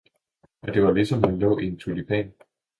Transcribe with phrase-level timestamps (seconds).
[0.65, 2.33] det var ligesom om han laae i en Tulipan.